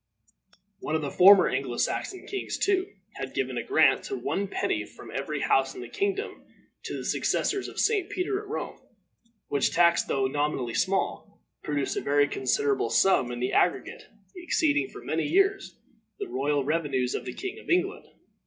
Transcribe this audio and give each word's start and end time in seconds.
One 0.79 0.95
of 0.95 1.01
the 1.03 1.11
former 1.11 1.47
Anglo 1.47 1.77
Saxon 1.77 2.25
kings, 2.25 2.57
too, 2.57 2.87
had 3.17 3.35
given 3.35 3.55
a 3.55 3.61
grant 3.63 4.09
of 4.09 4.23
one 4.23 4.47
penny 4.47 4.83
from 4.83 5.11
every 5.11 5.41
house 5.41 5.75
in 5.75 5.81
the 5.81 5.89
kingdom 5.89 6.43
to 6.85 6.97
the 6.97 7.05
successors 7.05 7.67
of 7.67 7.79
St. 7.79 8.09
Peter 8.09 8.39
at 8.39 8.47
Rome, 8.47 8.79
which 9.49 9.69
tax, 9.71 10.01
though 10.03 10.25
nominally 10.25 10.73
small, 10.73 11.39
produced 11.61 11.97
a 11.97 12.01
very 12.01 12.27
considerable 12.27 12.89
sum 12.89 13.31
in 13.31 13.39
the 13.39 13.53
aggregate, 13.53 14.07
exceeding 14.35 14.89
for 14.89 15.03
many 15.03 15.27
years 15.27 15.77
the 16.17 16.27
royal 16.27 16.63
revenues 16.63 17.13
of 17.13 17.25
the 17.25 17.33
kings 17.35 17.59
of 17.59 17.69
England. 17.69 18.07